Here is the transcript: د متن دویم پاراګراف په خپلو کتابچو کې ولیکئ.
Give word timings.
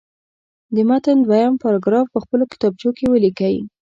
د 0.75 0.77
متن 0.89 1.17
دویم 1.25 1.53
پاراګراف 1.63 2.05
په 2.13 2.19
خپلو 2.23 2.43
کتابچو 2.51 2.89
کې 2.97 3.05
ولیکئ. 3.09 3.55